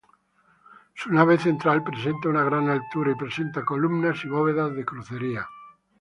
[0.95, 5.47] Su nave central presenta una gran altura, y presenta columnas y bóvedas de crucería.